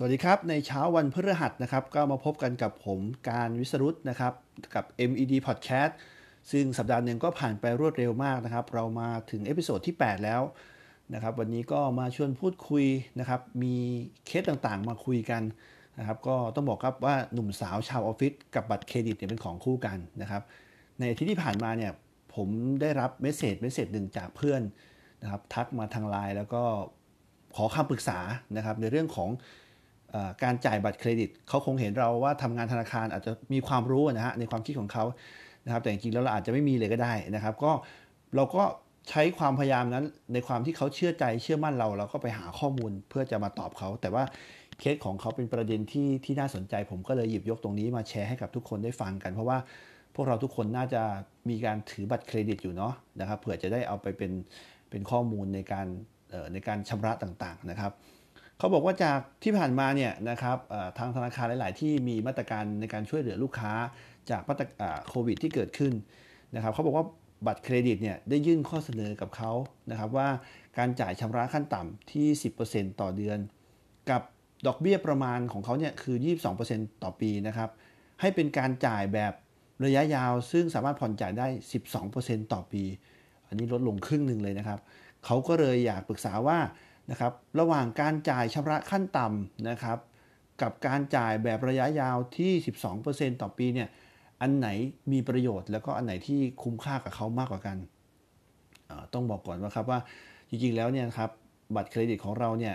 [0.00, 3.00] สวัสดีครับ ในเช้าวันพฤหัสนะครับ ก็มาพบกันกับผม
[3.30, 4.32] การวิสรุตนะครับ
[4.74, 5.92] กับ MED Podcast
[6.50, 10.42] ซึ่งสัปดาห์หนึ่งก็ผ่านไปรวดเร็วมากนะครับ เรามาถึง episode ที่ 8 แล้ว
[11.14, 12.84] นะครับ วันนี้ก็มาชวนพูดคุย
[13.20, 13.76] นะครับ มี
[14.26, 15.42] เคสต่างๆ มาคุยกัน
[15.98, 20.42] นะครับ ก็ต้องบอกครับว่าหนุ่มสาวชาวออฟฟิศกับบัตรเครดิตเนี่ยเป็นของคู่กันนะครับ
[20.98, 21.92] ในอาทิตย์ที่ผ่านมาเนี่ย
[22.34, 22.48] ผม
[22.80, 24.62] ได้รับ message message หนึ่งจากเพื่อน
[25.22, 26.62] นะครับ ทักมาทางไลน์แล้วก็
[27.56, 28.18] ขอคำปรึกษา
[28.56, 29.30] นะครับในเรื่องของ
[30.42, 35.04] การจ่ายบัตรเครดิตเขาคงเห็นเราว่าทำงานธนาคารอาจจะมีความรู้นะฮะในความคิดของเขา
[35.64, 37.72] นะครับ แต่จริงๆแล้วเราอาจจะไม่มีเลยก็ได้นะครับ ก็
[38.36, 38.62] เราก็
[39.10, 44.24] ใช้ความพยายามนั้นในความที่เขาเชื่อใจเชื่อมั่นเราเราก็ไปหาข้อมูลเพื่อจะมาตอบเขา แต่ว่า
[44.80, 49.58] เคสของเขาเป็นประเด็นที่ที่น่าสนใจ ผมก็เลยหยิบยกตรงนี้มาแชร์ให้กับทุกคนได้ฟังกัน เพราะว่า
[50.14, 51.02] พวกเราทุกคนน่าจะ
[51.50, 54.32] มีการถือบัตรเครดิตอยู่เนาะนะครับเผื่อจะได้เอาไปเป็น
[54.90, 55.86] เป็นข้อมูลในการ
[56.52, 57.92] ในการชำระต่างๆนะครับ
[58.58, 60.58] เขาบอกว่าจากที่ผ่านมาเนี่ยนะครับ
[60.98, 63.72] ทางธนาคารหลาย ๆ ที่มีมาตรการในการช่วยเหลือลูกค้า
[64.30, 64.64] จากมาตร
[65.08, 65.92] โควิดที่เกิดขึ้น
[66.54, 67.06] นะครับเขาบอกว่า
[67.46, 69.52] บัตรเครดิตเนี่ยได้ยื่นข้อเสนอกับเขา
[69.90, 70.28] นะครับว่า
[70.78, 72.26] การจ่ายชำระขั้นต่ำที่
[72.64, 73.38] 10%ต่อเดือน
[74.10, 74.22] กับ
[74.66, 76.16] ดอกเบี้ยประมาณของเขาเนี่ยคือ
[76.58, 77.70] 22%ต่อปีนะครับ
[78.20, 79.32] ให้เป็นการจ่ายแบบ
[79.84, 81.46] ระยะยาว ซึ่งสามารถผ่อนจ่ายได้
[82.00, 82.82] 12%ต่อปี
[83.48, 84.80] อันนี้ลดลงครึ่งหนึ่งเลยนะครับ
[85.24, 86.58] เขาก็เลยอยากปรึกษาว่า
[87.10, 89.98] นะครับระหว่างการจ่ายชำระขั้นต่ำนะครับ
[90.62, 92.52] กับการจ่ายแบบระยะยาวที่
[92.96, 93.88] 12%ต่อปีเนี่ย
[94.40, 94.68] อันไหน
[95.12, 97.76] มีประโยชน์แล้วก็อันไหนที่คุ้มค่ากับเขามากกว่ากัน
[99.14, 100.00] ต้องบอกก่อนว่าครับว่า
[100.50, 101.30] จริงๆแล้วเนี่ยครับ
[101.76, 102.74] บัตรเครดิตของเราเนี่ย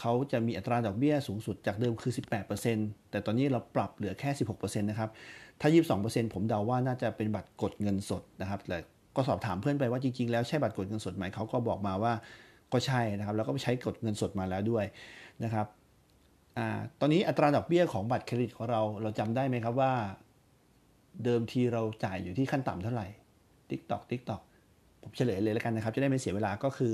[0.00, 2.12] เขาจะมีอัตราดอกเบี้ยสูงสุดจากเดิมคือ
[2.60, 5.10] 18%แต่ตอนนี้เราปรับเหลือแค่ 16%นะครับ
[5.60, 5.68] ถ้า
[6.02, 8.78] 22%ผมเดาว่าน่าจะเป็นบัตรกดเงินสดนะครับแต่
[9.16, 12.12] ก็สอบถามเพื่อนไปว่าจริงๆแล้วใช่บัตรกดเงินสดไหมเขาก็บอกมาว่า
[12.72, 14.84] ก็ใช่นะครับ แล้วก็ไปใช้กดเงินสดมาแล้วด้วย
[15.44, 15.66] นะครับ
[16.58, 16.60] อ
[17.00, 19.92] ตอนนี้อัตราดอกเบี้ยของบัตรเครดิตของเราเราจำได้ไหมครับว่า
[21.24, 23.06] เดิมทีเราจ่ายอยู่ที่ขั้นต่ำเท่าไหร่
[23.70, 24.42] TikTok TikTok
[25.02, 26.92] ผมเฉลยเลยแล้วกันนะครับ จะได้ไม่เสียเวลาก็คือ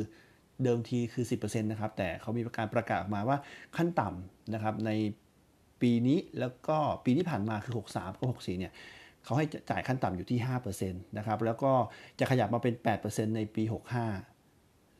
[0.64, 3.38] เดิมทีคือ 10%นะครับ แต่เขามีการประกาศออกมาว่า
[3.76, 4.90] ขั้นต่ำนะครับใน
[5.80, 8.72] ปีนี้แล้วก็ปีที่ผ่านมาคือ 63 กับ 64 เนี่ย
[9.24, 10.38] เขาให้จ่ายขั้นต่ำอยู่ที่
[10.72, 11.72] 5%นะครับ แล้วก็
[12.18, 14.35] จะขยับมาเป็น 8%ในปี 65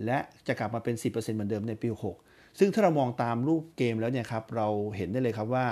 [0.05, 1.89] และจะกลับมาเป็น 10%เหมือนเดิมในปี
[2.23, 5.65] 6 ซึ่งถ้าเรามองตามรูปเกมแล้วเนี่ยครับเราเห็นได้เลยครับว่า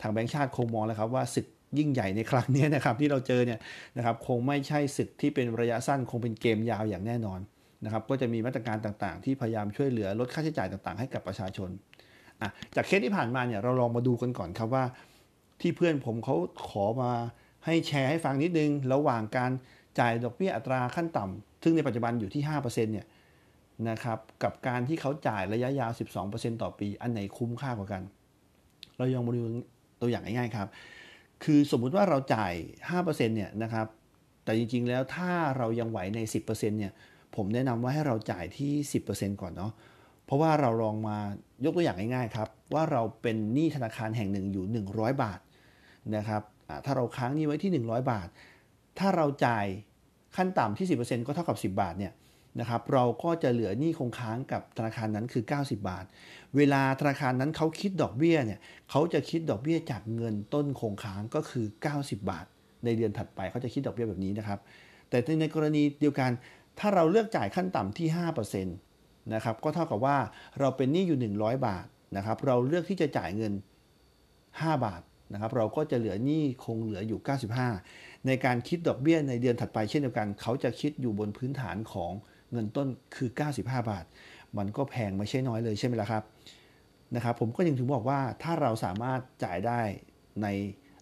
[0.00, 1.46] ทางแบงค์ชาติคงมองแล้วครับว่าศึก
[1.78, 3.60] ยิ่งใหญ่ในครั้งนี้นะครับที่เราเจอเนี่ย
[3.96, 7.40] นะครับคงไม่ใช่ศึกที่เป็นระยะสั้นคงเป็นเกมยาวอย่างแน่นอน
[7.84, 11.70] นะครับก็จะมีมาตรการต่างๆ ที่พยายามช่วยเหลือลดค่าใช้จ่ายต่างๆ ให้กับประชาชน
[12.40, 14.84] อะจากเคสที่ผ่านมาเนี่ยเราลองมาดูกันก่อนครับว่า
[15.60, 16.36] ที่เพื่อนผมเขา
[16.68, 17.12] ขอมา
[17.64, 19.50] ให้แชร์ให้ฟังนิดนึง ระหว่างการ
[19.98, 23.06] จ่ายดอกเบี้ยอัตราขั้นต่ำซึ่งในปัจจุบันอยู่ที่5%เนี่ย
[23.88, 25.90] นะครับกับการที่เขาจ่ายระยะยาว
[26.26, 28.02] 12%ต่อปี อันไหนคุ้มค่ากว่ากัน
[28.96, 29.42] เรายองมาดู
[30.00, 30.68] ตัวอย่างง่ายๆครับ
[31.44, 32.52] คือสมมุติว่าเราจ่าย
[32.90, 33.86] 5%เนี่ยนะครับ
[34.44, 36.92] แต่จริงๆแล้วถ้าเรายังไหวใน 10%เนี่ย
[37.36, 38.72] ผมแนะนำว่าให้เราจ่ายที่
[39.06, 39.72] 10%ก่อนเนาะ
[40.24, 41.18] เพราะว่าเราลองมา
[41.64, 44.64] ยกตัวอย่างง่ายๆครับ ว่าเราเป็นหนี้ธนาคารแห่งหนึ่งอยู่
[44.94, 45.40] 100 บาท
[46.16, 46.42] นะครับ
[46.84, 48.28] ถ้าเราค้างหนี้ไว้ที่ 100 บาท
[48.98, 49.66] ถ้าเราจ่าย
[50.36, 52.12] ขั้นต่ำที่ 10%ก็เท่ากับ 10 บาทเนี่ย
[52.60, 56.04] นะครับเราก็จะเหลือหนี้คงค้างกับธนาคารนั้นคือ 90 บาท
[56.56, 58.60] เวลาธนาคารนั้นเขาคิดดอกเบี้ยเนี่ย
[58.90, 62.46] เขาจะคิดดอกเบี้ยจากเงินต้นคงค้างก็คือ 90 บาท
[62.84, 64.58] ในเดือนถัดไปเขาจะคิดดอกเบี้ยแบบนี้นะครับ
[65.08, 66.30] แต่ในกรณีเดียวกัน
[66.78, 68.08] ถ้าเราเลือกจ่ายขั้นต่ำที่
[68.56, 70.18] 5%นะครับก็เท่ากับว่า
[70.60, 71.86] เราเป็นหนี้อยู่ 100 บาท
[72.16, 73.52] นะครับเราเลือกที่จะจ่ายเงิน
[74.18, 75.02] 5 บาท
[75.32, 77.20] นะครับเราก็จะเหลือหนี้คงเหลืออยู่
[77.72, 82.12] 95 ในการคิดดอกเบี้ยในเดือนถัดไปเช่นเดียวกัน เขาจะคิดอยู่บนพื้นฐานของ
[82.52, 84.04] เงินต้นคือ 95 บาท
[84.58, 86.22] มันก็แพงไม่ใช่น้อยเลยใช่ไหมล่ะครับ
[87.16, 89.80] นะครับ ผมก็ยังถึงบอกว่าถ้าเราสามารถจ่ายได้
[90.42, 90.46] ใน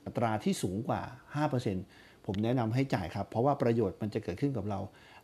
[0.04, 1.00] อัตราที่สูงกว่า
[1.64, 4.80] 5%ผมแนะนำให้จ่ายครับ เพราะว่าประโยชน์มันจะเกิดขึ้นกับเรา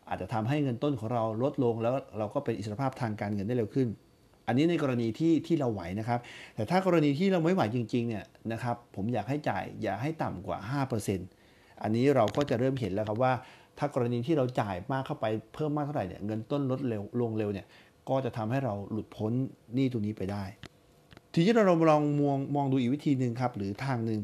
[0.08, 3.88] อาจจะทำให้เงินต้นของเราลดลงแล้วเราก็เป็นอิสรภาพทางการเงินได้เร็วขึ้น
[4.46, 6.20] อันนี้ในกรณีที่ที่เราไหวนะครับ
[6.54, 10.58] แต่ถ้ากรณีที่เราไม่ไหวจริงๆเนี่ยนะครับ ผมอยากให้จ่ายอย่าให้ต่ำกว่า
[11.20, 13.32] 5%อันนี้เราก็จะเริ่มเห็นแล้วครับว่า
[13.78, 17.66] ถ้ากรณีที่เราจ่ายมากเข้าไปเพิ่มมากเท่าไหร่เนี่ยเงินต้นลดเร็วลงเร็วเนี่ย
[18.08, 19.32] ก็จะทำให้เราหลุดพ้น
[19.74, 20.44] หนี้ตัวนี้ไปได้
[21.32, 24.20] ทีนี้เราลองมองมองดูอีกวิธีหนึ่งครับ หรือทางหนึ่ง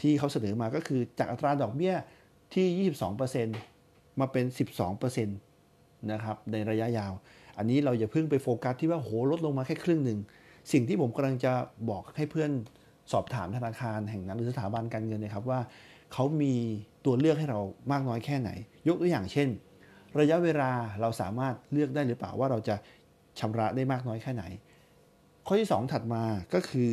[0.00, 1.94] ที่เขาเสนอมาก็คือจากอัตราดอกเบี้ย
[2.54, 2.88] ที่
[3.48, 4.44] 22%มาเป็น
[4.88, 7.12] 12%นะครับในระยะยาว
[7.58, 10.18] อันนี้เราอย่าเพิ่งไปโฟกัสที่ว่าโหลดลงมาแค่ครึ่งหนึ่ง
[10.72, 11.52] สิ่งที่ผมกำลังจะ
[11.90, 12.50] บอกให้เพื่อน
[13.12, 15.60] สอบถามธนาคารแห่งนั้นหรือสถาบันการเงินนะครับว่า
[16.12, 16.54] เขามี
[17.04, 17.60] ตัวเลือกให้เรา
[17.92, 18.50] มากน้อยแค่ไหน
[18.88, 19.48] ยกตัวอย่างเช่น
[20.20, 20.70] ระยะเวลา
[21.00, 22.76] เราสามารถเลือกได้หรือเปล่าว่าเราจะ
[23.38, 24.44] ชำระได้มากน้อยแค่ไหน
[25.46, 26.22] ข้อที่ 2 ถัดมา
[26.54, 26.90] ก็คือ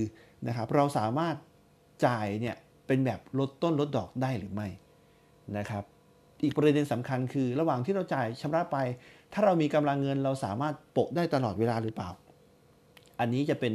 [0.47, 1.35] นะครับเราสามารถ
[2.05, 2.55] จ่ายเนี่ย
[2.87, 4.67] เป็นแบบลดต้นลดดอกได้หรือไม่
[5.57, 5.83] นะครับ
[6.43, 8.77] อีกประเด็นสำคัญคือระหว่างที่เราจ่ายชำระไป
[9.33, 12.09] ถ้าเรามีกำลังเงินเราสามารถโปะได้ตลอดเวลาหรือเปล่า
[13.19, 13.73] อันนี้จะเป็น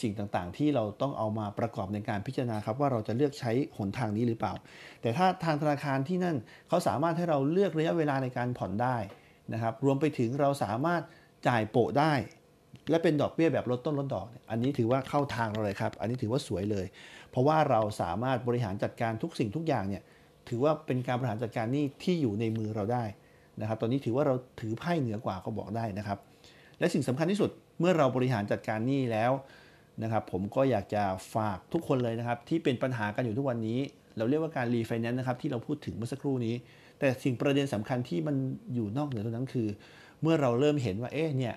[0.00, 4.52] สิ่งต่างๆ ที่เราต้องเอามาประกอบในการพิจารณาครับว่าเราจะเลือกใช้หนทางนี้หรือเปล่า
[5.02, 6.36] แต่ถ้าทางธนาคารที่นั่น
[6.68, 8.96] เขาสามารถให้เราเลือกระยะเวลาในการผ่อนได้
[9.52, 11.02] นะครับ รวมไปถึงเราสามารถ
[11.48, 12.12] จ่ายโปะได้
[12.90, 16.86] และเป็นดอกเบี้ยแบบลดต้นลดดอก อันนี้ถือว่าเข้าทางเราเลยครับ อันนี้ถือว่าสวยเลย
[17.30, 20.02] เพราะว่าเราสามารถบริหารจัดการทุกสิ่งทุกอย่างเนี่ย
[20.48, 23.04] ถือว่าเป็นการบริหารจัดการนี่ที่อยู่ในมือเราได้
[23.60, 26.18] นะครับ ตอนนี้ถือว่าเราถือไพ่เหนือกว่าก็บอกได้นะครับ
[26.78, 29.32] และสิ่งสำคัญที่สุดเมื่อเราบริหารจัดการนี่แล้ว
[30.02, 31.02] นะครับผมก็อยากจะ
[31.34, 33.78] ฝากทุกคนเลยนะครับ ที่เป็นปัญหากันอยู่ทุกวันนี้
[34.16, 36.54] เราเรียกว่าการรีไฟแนนซ์นะครับที่เราพูดถึงเมื่อสักครู่นี้
[36.98, 38.36] แต่สิ่งประเด็นสำคัญที่มัน
[38.74, 39.68] อยู่นอกเหนือตรงนั้นคือ
[40.22, 41.54] เมื่อเราเริ่มเห็นว่าเอ๊ะเนี่ย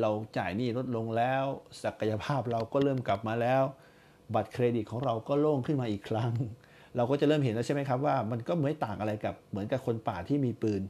[0.00, 1.44] เราจ่ายหนี้ลดลงแล้ว
[1.82, 3.62] ศักยภาพเราก็เริ่มกลับมาแล้ว
[4.34, 6.32] บัตรเครดิตของเราก็โล่งขึ้นมาอีกครั้ง
[6.96, 10.82] เราก็จะเริ่มเห็นแล้วใช่ไหมครับว่ามันก็ไม่ต่างอะไรกับเหมือนกับคนป่าที่มีปืน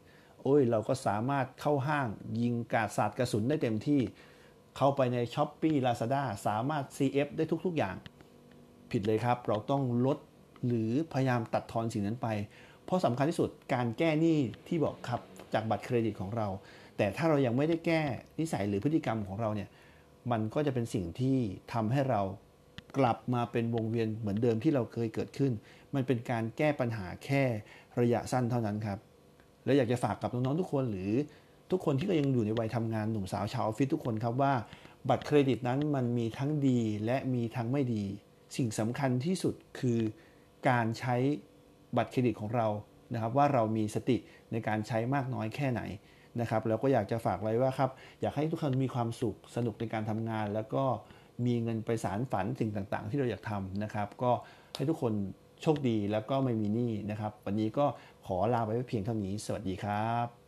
[0.43, 2.09] โอ้ยเราก็สามารถเข้าห้าง
[2.41, 4.01] ยิงกาดสาดกระสุนได้เต็มที่
[4.77, 7.97] เข้าไปใน s h อ p e e Lazada สามารถ CF ได้ทุกๆอย่าง
[8.91, 10.19] ผิดเลยครับ เราต้องลด
[10.67, 12.29] หรือพยายามตัดทอนสิ่งนั้นไป
[12.85, 14.39] เพราะสำคัญที่สุดการแก้หนี้
[14.69, 15.21] ที่บอกครับ
[15.55, 16.47] จากบัตรเครดิตของเรา
[16.97, 18.01] แต่ถ้าเรายังไม่ได้แก้
[18.39, 19.69] นิสัยหรือพฤติกรรมของเราเนี่ย
[20.31, 21.39] มันก็จะเป็นสิ่งที่
[21.73, 22.21] ทำให้เรา
[22.99, 25.53] กลับมาเป็นวงเวียนเหมือนเดิมที่เราเคยเกิดขึ้น
[25.95, 27.43] มันเป็นการแก้ปัญหาแค่
[28.01, 28.99] ระยะสั้นเท่านั้นครับ
[29.65, 31.13] และอยากจะฝากกับน้องๆทุกคนหรือ
[31.71, 34.53] ทุกคนที่ก็ยังอยู่ในวัยทำงานหนุ่มสาวชาวออฟฟิศทุกคนครับว่า
[35.09, 38.05] บัตรเครดิตนั้นมันมีทั้งดีและมีทั้งไม่ดี
[38.57, 40.01] สิ่งสำคัญที่สุดคือ
[40.69, 41.15] การใช้
[41.97, 42.67] บัตรเครดิตของเรา
[43.13, 44.17] นะครับว่าเรามีสติ
[44.53, 45.83] ในการใช้มากน้อยแค่ไหน
[46.41, 47.91] นะครับแล้วก็อยากจะฝากไว้ว่าครับ
[48.21, 50.85] อยากให้ทุกคนมีความสุขสนุกในการทำงาน แล้วก็
[51.47, 54.33] มีเงินไปสารฝันสิ่งต่างๆ ที่เราอยากทำนะครับก็
[54.77, 55.13] ให้ทุกคน
[55.63, 57.87] โชคดีแล้วก็ไม่มีหนี้นะครับ วันนี้ก็
[58.27, 60.46] ขอลาไปเพียงเท่านี้ สวัสดีครับ